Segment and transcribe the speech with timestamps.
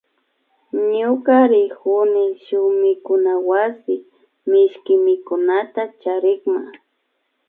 [0.97, 3.95] Ñuka rikuni shuk mikunawasi
[4.49, 6.61] mishki mikunata charikma